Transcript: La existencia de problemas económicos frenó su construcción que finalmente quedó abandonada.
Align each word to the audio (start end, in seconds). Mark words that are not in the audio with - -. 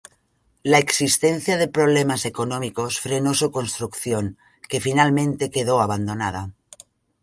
La 0.63 0.79
existencia 0.79 1.57
de 1.57 1.67
problemas 1.77 2.25
económicos 2.25 2.99
frenó 2.99 3.35
su 3.35 3.51
construcción 3.51 4.39
que 4.67 4.79
finalmente 4.81 5.51
quedó 5.51 5.79
abandonada. 5.79 6.49